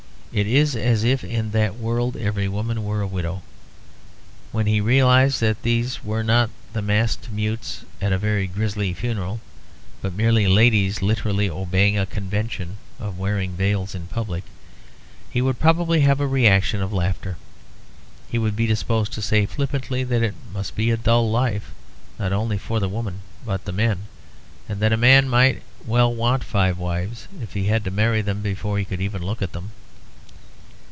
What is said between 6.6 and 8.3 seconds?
the masked mutes at a